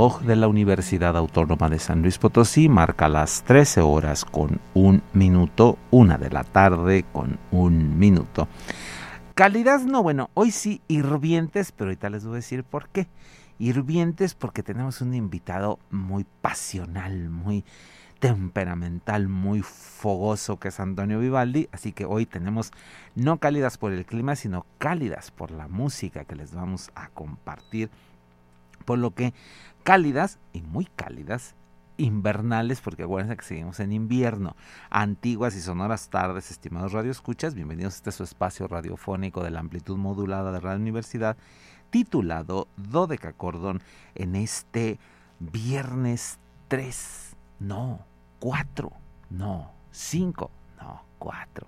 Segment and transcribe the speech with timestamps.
[0.00, 5.76] De la Universidad Autónoma de San Luis Potosí marca las 13 horas con un minuto,
[5.90, 8.48] una de la tarde con un minuto.
[9.34, 13.08] Calidad no, bueno, hoy sí hirvientes, pero ahorita les voy a decir por qué.
[13.58, 17.66] Hirvientes porque tenemos un invitado muy pasional, muy
[18.20, 22.70] temperamental, muy fogoso que es Antonio Vivaldi, así que hoy tenemos
[23.16, 27.90] no cálidas por el clima, sino cálidas por la música que les vamos a compartir
[28.84, 29.32] por lo que
[29.82, 31.54] cálidas y muy cálidas,
[31.96, 34.56] invernales, porque acuérdense que seguimos en invierno,
[34.88, 39.96] antiguas y sonoras tardes, estimados radioescuchas, bienvenidos a este su espacio radiofónico de la amplitud
[39.96, 41.36] modulada de Radio Universidad,
[41.90, 42.68] titulado
[43.36, 43.82] Cordón
[44.14, 44.98] en este
[45.38, 48.06] viernes 3, no,
[48.38, 48.92] 4,
[49.30, 51.66] no, 5, no, 4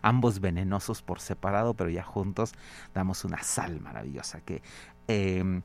[0.02, 2.54] Ambos venenosos por separado, pero ya juntos
[2.94, 4.62] damos una sal maravillosa que
[5.08, 5.62] em,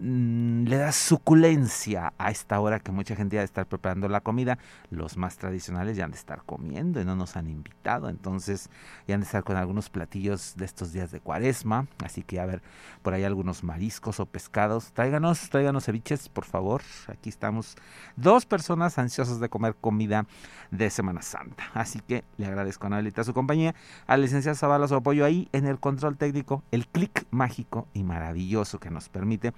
[0.00, 4.22] Mm, le da suculencia a esta hora que mucha gente ya de estar preparando la
[4.22, 4.58] comida.
[4.90, 8.08] Los más tradicionales ya han de estar comiendo y no nos han invitado.
[8.08, 8.70] Entonces
[9.06, 11.86] ya han de estar con algunos platillos de estos días de cuaresma.
[12.02, 12.62] Así que a ver
[13.02, 14.92] por ahí algunos mariscos o pescados.
[14.92, 16.80] Tráiganos, tráiganos ceviches, por favor.
[17.08, 17.76] Aquí estamos
[18.16, 20.26] dos personas ansiosas de comer comida
[20.70, 21.64] de Semana Santa.
[21.74, 23.74] Así que le agradezco a Anabelita su compañía.
[24.06, 26.62] A licenciada Zavala su apoyo ahí en el control técnico.
[26.70, 29.52] El clic mágico y maravilloso que nos permite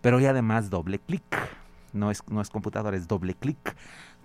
[0.00, 1.22] pero y además doble clic.
[1.92, 3.76] No es, no es computadora, es doble clic.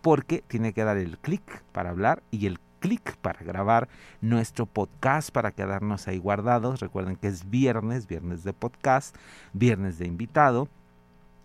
[0.01, 3.89] Porque tiene que dar el clic para hablar y el clic para grabar
[4.21, 6.79] nuestro podcast para quedarnos ahí guardados.
[6.79, 9.15] Recuerden que es viernes, viernes de podcast,
[9.53, 10.69] viernes de invitado,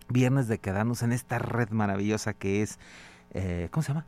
[0.09, 2.79] viernes de quedarnos en esta red maravillosa que es,
[3.33, 4.07] eh, ¿cómo se llama?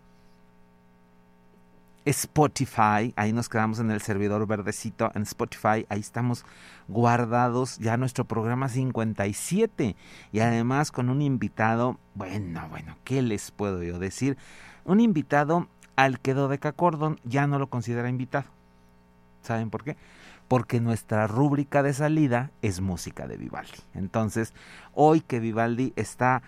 [2.07, 6.45] Spotify, ahí nos quedamos en el servidor verdecito en Spotify, ahí estamos
[6.87, 9.97] guardados ya nuestro programa 57
[10.31, 14.37] y además con un invitado, bueno, bueno, ¿qué les puedo yo decir?
[14.85, 18.47] Un invitado al que Dodeca Cordon ya no lo considera invitado.
[19.43, 19.97] ¿Saben por qué?
[20.47, 23.81] Porque nuestra rúbrica de salida es música de Vivaldi.
[23.95, 24.55] Entonces,
[24.95, 26.43] hoy que Vivaldi está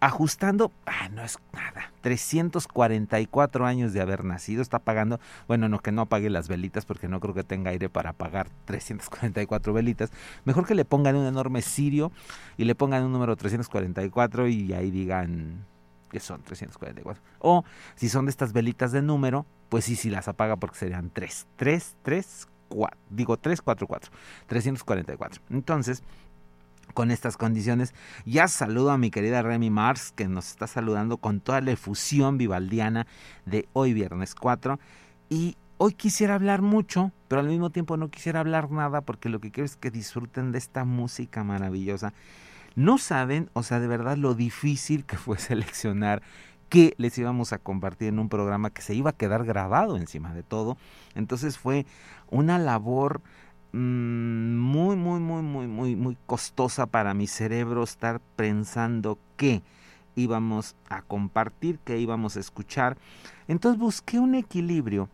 [0.00, 5.18] ajustando, ah, no es nada, 344 años de haber nacido, está pagando,
[5.48, 8.48] bueno, no que no apague las velitas porque no creo que tenga aire para apagar
[8.66, 10.10] 344 velitas,
[10.44, 12.12] mejor que le pongan un enorme cirio
[12.56, 15.64] y le pongan un número 344 y ahí digan
[16.10, 17.20] que son 344.
[17.40, 17.64] O
[17.96, 21.46] si son de estas velitas de número, pues sí, sí las apaga porque serían 3,
[21.56, 24.12] 3, 3, 4, digo 3, 4, 4,
[24.46, 25.42] 344.
[25.50, 26.04] Entonces,
[26.94, 27.92] con estas condiciones.
[28.24, 32.38] Ya saludo a mi querida Remy Mars, que nos está saludando con toda la efusión
[32.38, 33.06] vivaldiana
[33.44, 34.78] de hoy viernes 4.
[35.28, 39.40] Y hoy quisiera hablar mucho, pero al mismo tiempo no quisiera hablar nada porque lo
[39.40, 42.14] que quiero es que disfruten de esta música maravillosa.
[42.76, 46.22] No saben, o sea, de verdad lo difícil que fue seleccionar
[46.68, 50.34] que les íbamos a compartir en un programa que se iba a quedar grabado encima
[50.34, 50.76] de todo.
[51.14, 51.86] Entonces fue
[52.30, 53.20] una labor
[53.74, 59.62] muy, muy, muy, muy, muy, muy costosa para mi cerebro estar pensando qué
[60.14, 62.96] íbamos a compartir, qué íbamos a escuchar.
[63.48, 65.08] Entonces busqué un equilibrio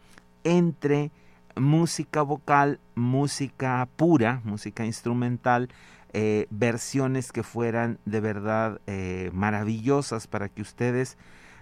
[0.45, 1.11] entre
[1.57, 5.71] música vocal, música pura, música instrumental,
[6.13, 11.17] eh, versiones que fueran de verdad eh, maravillosas para que ustedes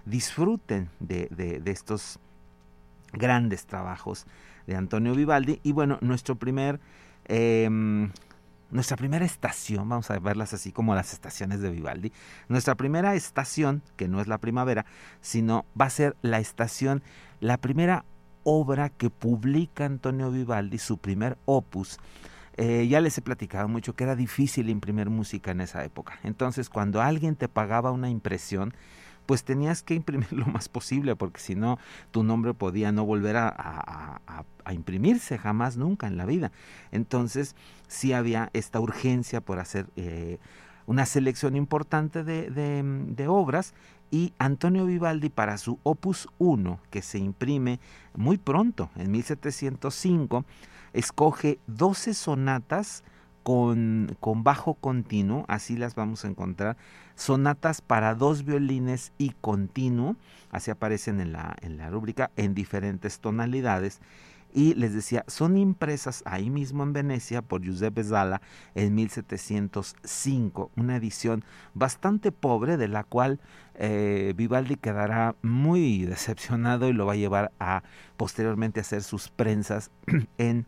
[0.05, 2.19] disfruten de, estos
[3.13, 4.25] grandes trabajos
[4.69, 5.59] de Antonio Vivaldi.
[5.63, 6.79] Y bueno, nuestro primer,
[7.25, 8.11] em,
[8.69, 12.13] nuestra primera estación, vamos a verlas así como las estaciones de Vivaldi,
[12.47, 14.85] nuestra primera estación, que no es la primavera,
[15.21, 17.01] sino va a ser la estación,
[17.39, 18.05] la primera
[18.43, 21.97] obra que publica Antonio Vivaldi, su primer opus.
[22.57, 26.19] Eh, ya les he platicado mucho que era difícil imprimir música en esa época.
[26.23, 28.73] Entonces, cuando alguien te pagaba una impresión,
[29.29, 31.77] pues tenías que imprimir lo más posible, porque si no,
[32.09, 34.21] tu nombre podía no volver a,
[34.71, 36.51] imprimirse jamás, nunca en la vida.
[36.91, 37.55] Entonces,
[37.87, 40.39] sí había esta urgencia por hacer eh,
[40.87, 43.75] una selección importante de, de, obras
[44.09, 47.79] y Antonio Vivaldi para su opus 1, que se imprime
[48.15, 50.43] muy pronto, en 1705,
[50.93, 53.03] escoge 12 sonatas
[53.43, 56.77] con, con, bajo continuo, así las vamos a encontrar,
[57.19, 60.15] sonatas para dos violines y continuo,
[60.51, 63.99] así aparecen en la, en la rúbrica, en diferentes tonalidades.
[64.51, 68.41] Y les decía, son impresas ahí mismo en Venecia por Giuseppe Zala
[68.73, 71.43] en 1705, una edición
[71.75, 73.39] bastante pobre de la cual
[73.75, 77.83] eh, Vivaldi quedará muy decepcionado y lo va a llevar a
[78.17, 79.91] posteriormente hacer sus prensas
[80.39, 80.65] en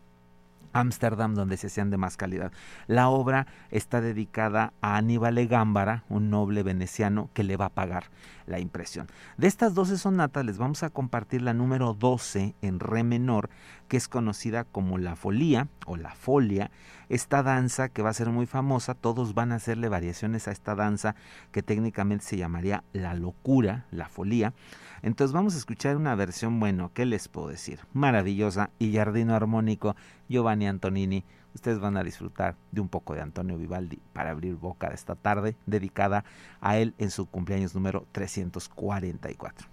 [0.72, 2.52] Ámsterdam, donde se hacían de más calidad.
[2.86, 8.04] La obra está dedicada a Aníbal Gámbara, un noble veneciano que le va a pagar
[8.46, 9.06] la impresión.
[9.36, 13.50] De estas 12 sonatas les vamos a compartir la número 12 en re menor,
[13.92, 16.70] que es conocida como la folía o la folia.
[17.10, 20.74] Esta danza que va a ser muy famosa, todos van a hacerle variaciones a esta
[20.74, 21.14] danza
[21.50, 24.54] que técnicamente se llamaría la locura, la folía.
[25.02, 27.80] Entonces vamos a escuchar una versión, bueno, ¿qué les puedo decir?
[27.92, 29.94] Maravillosa y armónico,
[30.26, 31.26] Giovanni Antonini.
[31.54, 35.16] Ustedes van a disfrutar de un poco de Antonio Vivaldi para abrir boca de esta
[35.16, 36.24] tarde, dedicada
[36.62, 39.68] a él en su cumpleaños número 344.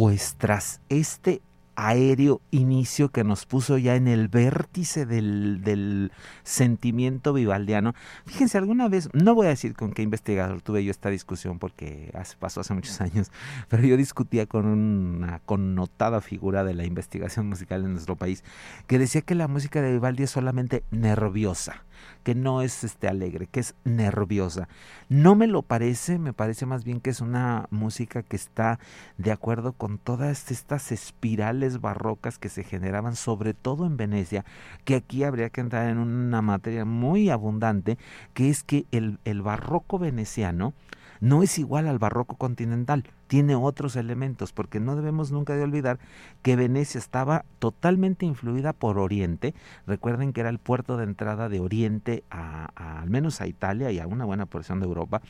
[0.00, 1.42] Pues tras este
[1.76, 6.10] aéreo inicio que nos puso ya en el vértice del, del,
[6.42, 7.92] sentimiento vivaldiano.
[8.24, 12.10] Fíjense, alguna vez, no voy a decir con qué investigador tuve yo esta discusión porque
[12.38, 13.30] pasó hace muchos años,
[13.68, 18.42] pero yo discutía con una connotada figura de la investigación musical en nuestro país
[18.86, 21.84] que decía que la música de Vivaldi es solamente nerviosa
[22.22, 24.68] que no es este alegre, que es nerviosa.
[25.08, 28.78] No me lo parece, me parece más bien que es una música que está
[29.18, 34.44] de acuerdo con todas estas espirales barrocas que se generaban, sobre todo en Venecia,
[34.84, 37.98] que aquí habría que entrar en una materia muy abundante,
[38.34, 40.74] que es que el, el barroco veneciano
[41.20, 45.98] no es igual al barroco continental, tiene otros elementos, porque no debemos nunca de olvidar
[46.42, 49.54] que Venecia estaba totalmente influida por Oriente.
[49.86, 53.98] Recuerden que era el puerto de entrada de Oriente a, al menos a Italia y
[53.98, 55.20] a una buena porción de Europa.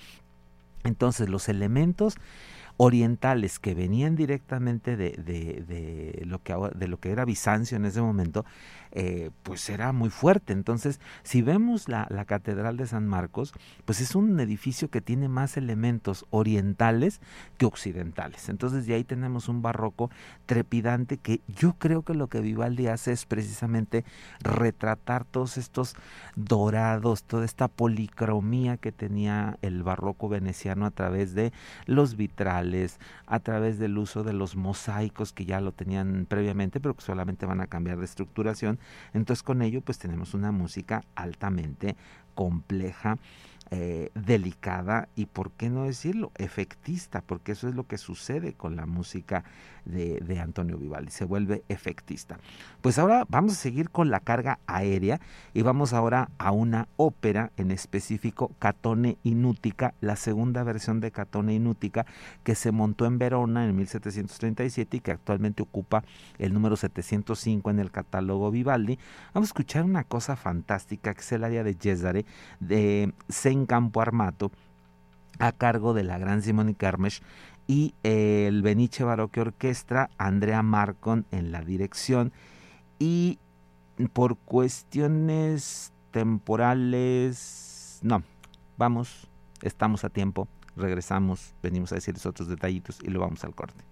[0.85, 2.16] Entonces los elementos
[2.83, 7.85] orientales que venían directamente de, de, de, lo que, de lo que era Bizancio en
[7.85, 8.46] ese momento,
[8.92, 10.53] eh, pues era muy fuerte.
[10.53, 13.53] Entonces, si vemos la, la, Catedral de San Marcos,
[13.85, 17.20] pues es un edificio que tiene más elementos orientales
[17.59, 18.48] que occidentales.
[18.48, 20.11] Entonces, de ahí tenemos un barroco
[20.46, 24.05] trepidante que yo creo que lo que Vivaldi hace es precisamente
[24.40, 25.96] retratar todos estos
[26.37, 31.53] dorados, toda esta policromía que tenía el barroco veneciano a través de
[31.87, 36.94] los vitrales a través del uso de los mosaicos que ya lo tenían previamente, pero
[36.94, 38.80] que solamente van a cambiar de estructuración.
[39.12, 41.97] Entonces con ello pues tenemos una música altamente
[42.35, 43.19] compleja
[43.73, 48.75] eh, delicada y, por qué no decirlo, efectista, porque eso es lo que sucede con
[48.75, 49.45] la música
[49.85, 52.38] de, Antonio Vivaldi, se vuelve efectista.
[52.81, 55.21] Pues ahora vamos a seguir con la carga aérea
[55.55, 61.55] y vamos ahora a una ópera en específico, Catone Inútica, la segunda versión de Catone
[61.55, 62.07] Inútica,
[62.45, 66.05] que se montó en Verona en 1737 y que actualmente ocupa
[66.38, 68.99] el número 705 en el catálogo Vivaldi.
[69.35, 72.25] Vamos a escuchar una cosa fantástica que es el área de Cesare
[72.61, 74.51] de Saint Campo Armato
[75.38, 77.23] a cargo de la gran Simone Carmesh
[77.71, 82.33] y el Benice Baroque Orquestra, Andrea Marcon en la dirección
[82.99, 83.39] y
[84.13, 88.25] por cuestiones temporales, no,
[88.77, 89.31] vamos,
[89.63, 93.85] estamos a tiempo, regresamos, venimos a decirles otros detallitos y lo vamos al corte.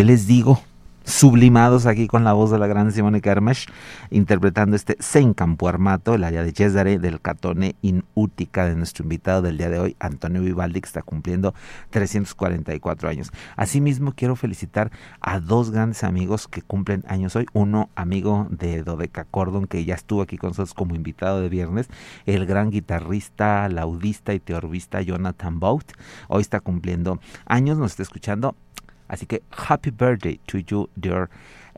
[0.00, 0.58] ¿Qué les digo?
[1.04, 3.66] sublimados aquí con la voz de la gran Simone Kermesh,
[4.10, 9.02] interpretando este Sein Campo Armato, el área de Cesare del Catone in Utica de nuestro
[9.02, 11.54] invitado del día de hoy, Antonio Vivaldi, que está cumpliendo
[11.90, 13.30] 344 años.
[13.56, 17.46] Asimismo, quiero felicitar a dos grandes amigos que cumplen años hoy.
[17.52, 21.88] Uno, amigo de Dodeca Cordon, que ya estuvo aquí con nosotros como invitado de viernes,
[22.24, 25.92] el gran guitarrista, laudista y teorbista Jonathan Bout.
[26.28, 28.54] Hoy está cumpliendo años, nos está escuchando
[29.10, 31.28] Así que happy birthday to you, dear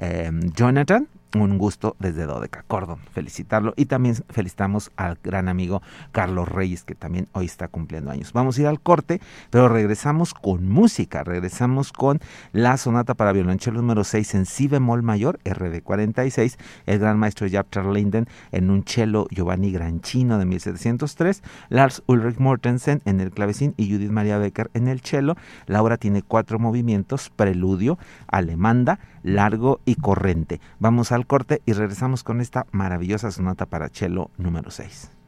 [0.00, 6.48] um, Jonathan un gusto desde Dodeca Cordon felicitarlo y también felicitamos al gran amigo Carlos
[6.48, 8.32] Reyes que también hoy está cumpliendo años.
[8.32, 12.20] Vamos a ir al corte, pero regresamos con música, regresamos con
[12.52, 17.46] la sonata para violonchelo número 6 en si bemol mayor, RD 46, el gran maestro
[17.50, 23.74] Japter Linden en un cello Giovanni Granchino de 1703, Lars Ulrich Mortensen en el clavecín
[23.76, 25.36] y Judith Maria Becker en el cello.
[25.66, 30.60] La obra tiene cuatro movimientos, preludio, alemanda, largo y corriente.
[30.78, 35.21] Vamos al corte y regresamos con esta maravillosa sonata para cello número 6.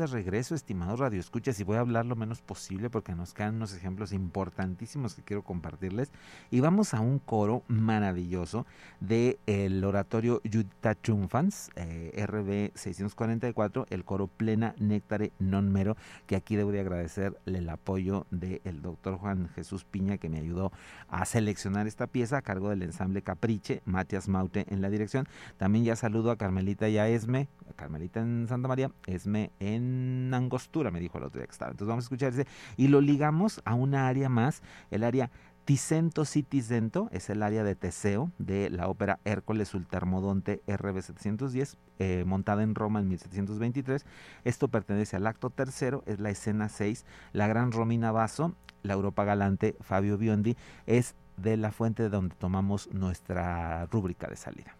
[0.00, 3.74] De regreso, estimados radioescuchas, y voy a hablar lo menos posible porque nos quedan unos
[3.74, 6.10] ejemplos importantísimos que quiero compartirles.
[6.50, 8.66] Y vamos a un coro maravilloso
[8.98, 15.96] del el oratorio Yutta Chunfans, eh, RB 644, el coro Plena Néctare Non Mero,
[16.26, 20.72] que aquí debo de agradecerle el apoyo del doctor Juan Jesús Piña, que me ayudó
[21.08, 25.28] a seleccionar esta pieza a cargo del ensamble Capriche, Matias Maute en la dirección.
[25.58, 29.89] También ya saludo a Carmelita y a Esme, Carmelita en Santa María, Esme en
[30.32, 31.70] Angostura, me dijo el otro día que estaba.
[31.70, 35.30] Entonces vamos a escuchar ese y lo ligamos a una área más, el área
[35.70, 42.24] Ticento Citicento es el área de Teseo de la ópera Hércules Ultermodonte RB 710, eh,
[42.26, 44.04] montada en Roma en 1723.
[44.44, 47.04] Esto pertenece al acto tercero, es la escena 6.
[47.32, 52.34] La gran Romina Basso, la Europa Galante Fabio Biondi, es de la fuente de donde
[52.34, 54.79] tomamos nuestra rúbrica de salida.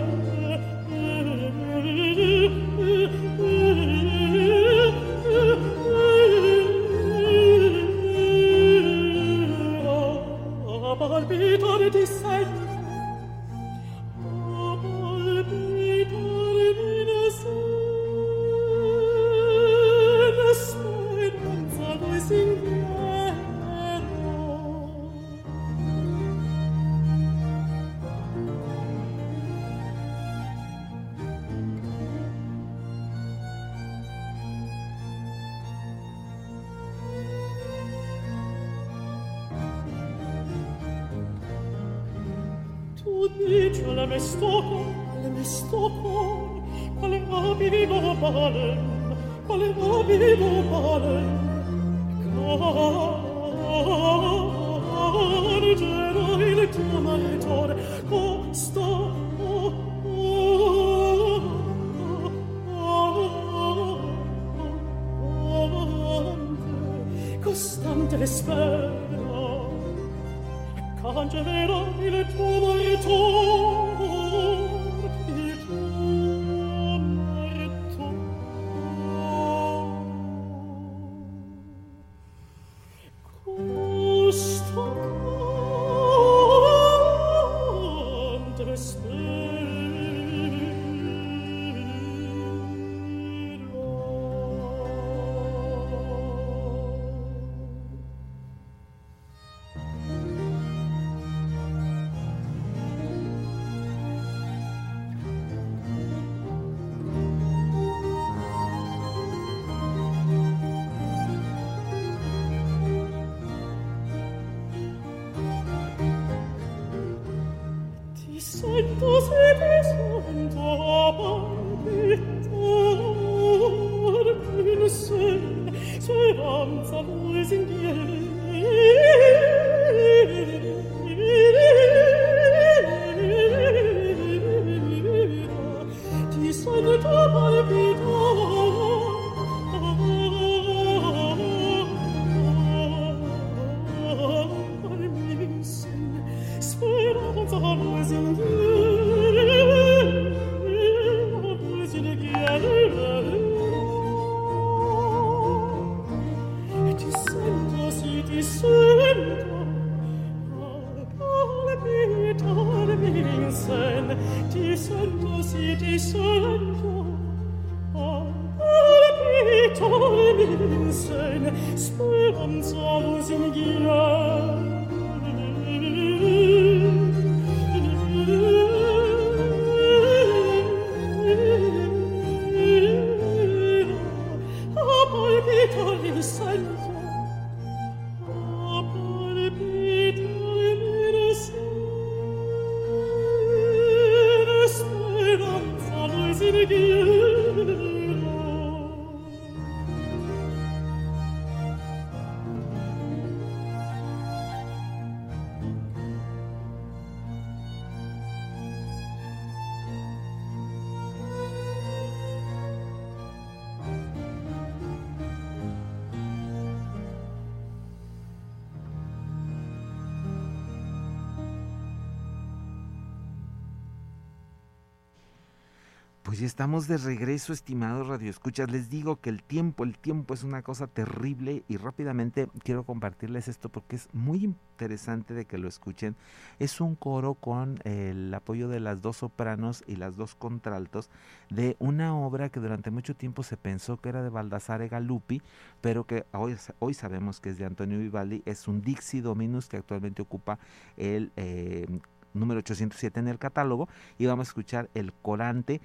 [226.41, 228.71] ya estamos de regreso, estimados radioescuchas.
[228.71, 233.47] Les digo que el tiempo, el tiempo es una cosa terrible y rápidamente quiero compartirles
[233.47, 236.15] esto porque es muy interesante de que lo escuchen.
[236.57, 241.11] Es un coro con el apoyo de las dos sopranos y las dos contraltos
[241.51, 245.43] de una obra que durante mucho tiempo se pensó que era de Baldassare Galuppi,
[245.79, 248.41] pero que hoy, hoy sabemos que es de Antonio Vivaldi.
[248.47, 250.57] Es un Dixie Dominus que actualmente ocupa
[250.97, 251.85] el eh,
[252.33, 255.81] número 807 en el catálogo y vamos a escuchar el corante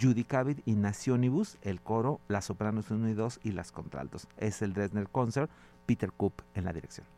[0.00, 4.28] Judicavit y Nationibus, el coro, las sopranos 1 y 2 y las contraltos.
[4.36, 5.50] Es el Dresdner Concert,
[5.86, 7.17] Peter Koop en la dirección.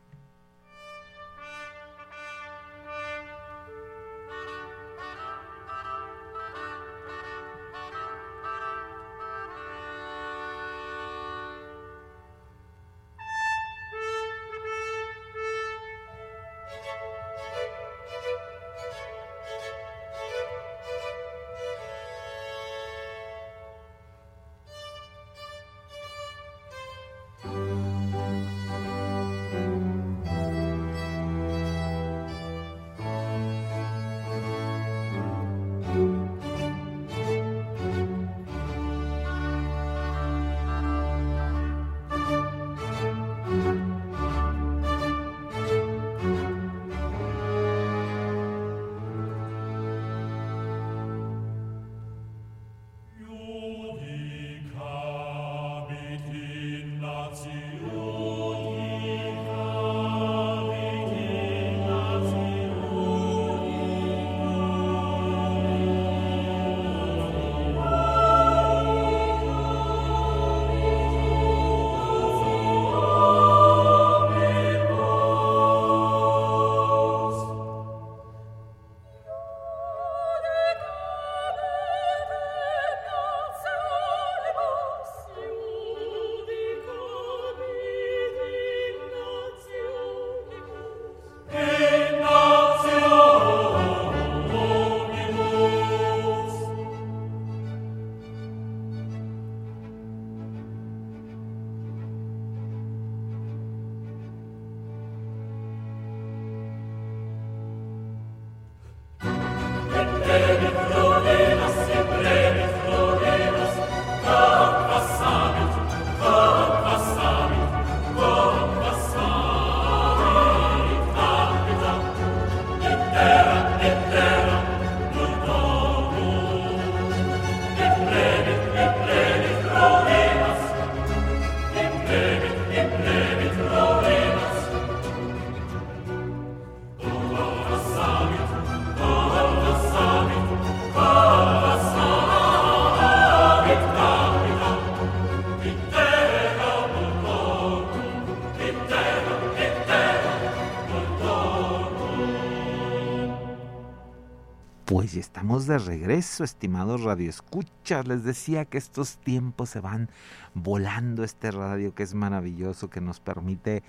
[155.67, 158.07] De regreso, estimados radioescuchas.
[158.07, 160.09] Les decía que estos tiempos se van
[160.53, 163.83] volando este radio que es maravilloso, que nos permite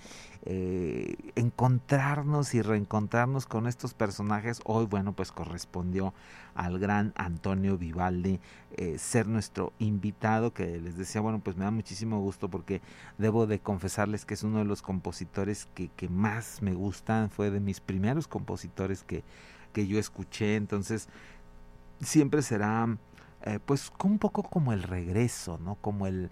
[0.45, 4.61] eh, encontrarnos y reencontrarnos con estos personajes.
[4.64, 6.14] Hoy, bueno, pues correspondió
[6.55, 8.41] al gran Antonio Vivaldi
[8.77, 12.81] eh, ser nuestro invitado, que les decía, bueno, pues me da muchísimo gusto porque
[13.18, 17.51] debo de confesarles que es uno de los compositores que, que más me gustan, fue
[17.51, 19.23] de mis primeros compositores que
[19.73, 21.09] que yo escuché, entonces
[22.03, 22.97] siempre será
[23.45, 25.77] eh, pues un poco como el regreso, ¿no?
[25.77, 26.31] Como el,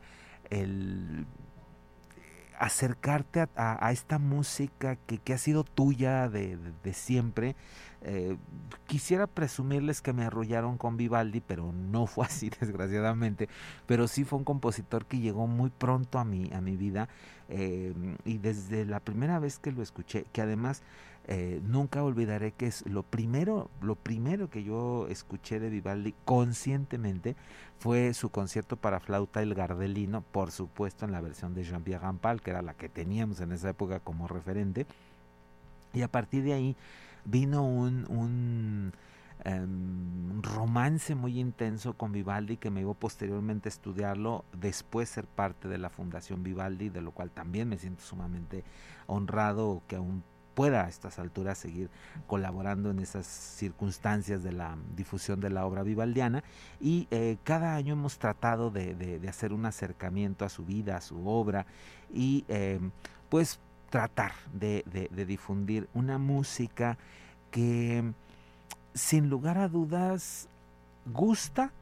[0.51, 1.27] el
[2.61, 7.57] acercarte a, esta música que, que, ha sido tuya de, de, siempre.
[8.03, 8.37] Eh,
[8.87, 13.49] quisiera presumirles que me arrollaron con Vivaldi, pero no fue así, desgraciadamente.
[13.87, 17.09] Pero sí fue un compositor que llegó muy pronto a mi, a mi vida.
[17.49, 17.95] Eh,
[18.27, 20.83] y desde la primera vez que lo escuché, que además
[21.27, 27.37] eh, nunca olvidaré que es lo primero, lo primero que yo escuché de Vivaldi conscientemente
[27.79, 32.41] fue su concierto para flauta El Gardelino, por supuesto en la versión de Jean-Pierre Rampal,
[32.41, 34.87] que era la que teníamos en esa época como referente.
[35.93, 36.77] Y a partir de ahí
[37.25, 38.93] vino un, un
[39.45, 45.69] em, romance muy intenso con Vivaldi que me llevó posteriormente a estudiarlo, después ser parte
[45.69, 48.65] de la Fundación Vivaldi, de lo cual también me siento sumamente
[49.07, 50.23] honrado que aún
[50.61, 51.89] pueda a estas alturas seguir
[52.27, 56.45] colaborando en esas circunstancias de la difusión de la obra vivaldiana.
[56.83, 61.27] Y eh, cada año hemos tratado de, hacer un acercamiento a su vida, a su
[61.27, 61.65] obra
[62.13, 62.91] y em,
[63.31, 63.59] pues
[63.89, 66.99] tratar de difundir una música
[67.51, 68.13] que
[68.93, 70.47] sin lugar a dudas
[71.07, 71.73] gusta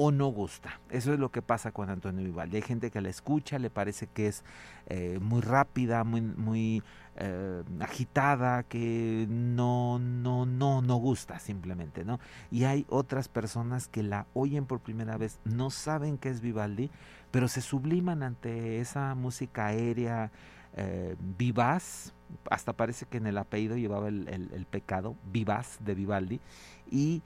[0.00, 0.78] o no gusta.
[0.90, 2.58] Eso es lo que pasa con Antonio Vivaldi.
[2.58, 4.44] Hay gente que la escucha, le parece que es
[4.86, 6.84] eh, muy rápida, muy, muy
[7.16, 12.20] eh, agitada, que no, no, no, no gusta simplemente, ¿no?
[12.52, 16.92] Y hay otras personas que la oyen por primera vez, no saben qué es Vivaldi,
[17.32, 20.30] pero se subliman ante esa música aérea,
[20.76, 22.14] eh, vivaz,
[22.48, 26.40] hasta parece que en el apellido llevaba el, el pecado, vivaz de Vivaldi,
[26.88, 27.20] y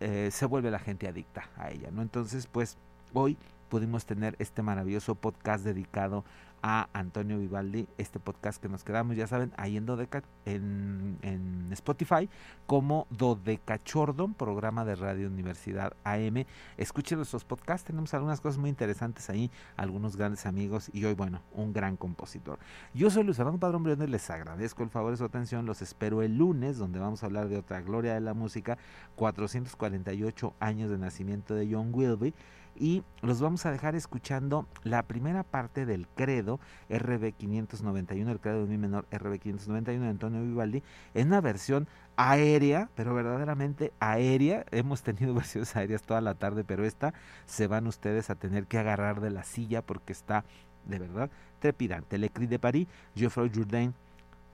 [0.00, 2.02] eh, se vuelve la gente adicta a ella, ¿no?
[2.02, 2.76] Entonces, pues
[3.12, 3.36] hoy
[3.68, 6.24] pudimos tener este maravilloso podcast dedicado
[6.62, 11.68] a Antonio Vivaldi, este podcast que nos quedamos, ya saben, ahí en, Dodeca, en, en
[11.72, 12.28] Spotify,
[12.66, 16.44] como Dodecachordon, programa de Radio Universidad AM.
[16.76, 21.42] Escuchen nuestros podcasts, tenemos algunas cosas muy interesantes ahí, algunos grandes amigos y hoy, bueno,
[21.52, 22.58] un gran compositor.
[22.94, 26.22] Yo soy Luis Fernando Padrón Briones, les agradezco el favor de su atención, los espero
[26.22, 28.78] el lunes, donde vamos a hablar de otra gloria de la música,
[29.16, 32.34] 448 años de nacimiento de John Wilby
[32.78, 38.62] y los vamos a dejar escuchando la primera parte del credo RB 591, el credo
[38.62, 40.82] de mi menor RB 591 de Antonio Vivaldi,
[41.14, 44.64] en una versión aérea, pero verdaderamente aérea.
[44.70, 47.14] Hemos tenido versiones aéreas toda la tarde, pero esta
[47.46, 50.44] se van ustedes a tener que agarrar de la silla porque está
[50.86, 52.18] de verdad trepidante.
[52.18, 53.94] Le Cri de París, Geoffroy Jourdain,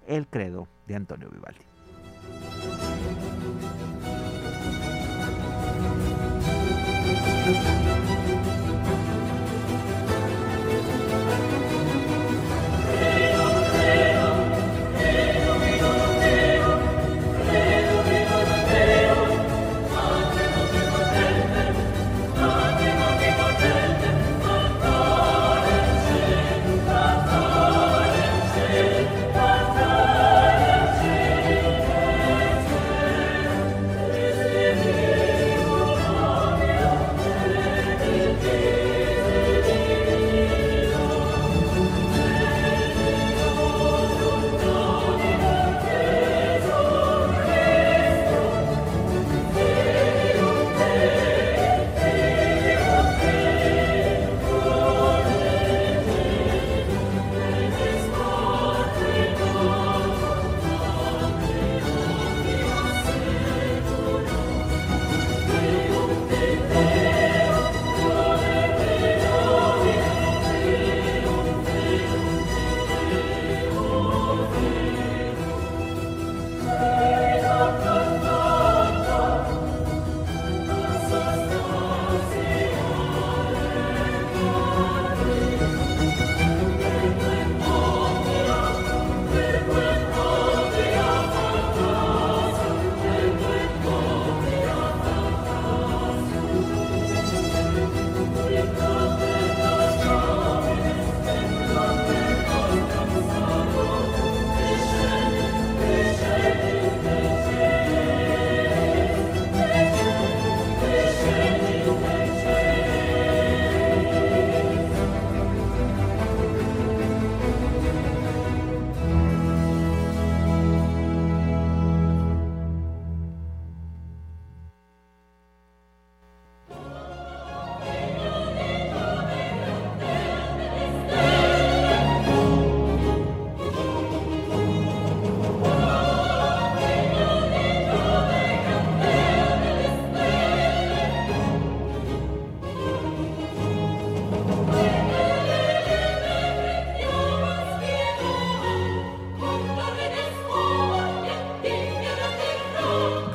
[0.06, 1.64] el credo de Antonio Vivaldi.
[7.44, 7.93] thank